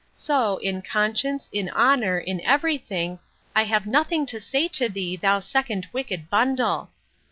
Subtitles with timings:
[0.13, 3.19] So, in conscience, in honour, in every thing,
[3.55, 6.89] I have nothing to say to thee, thou second wicked bundle!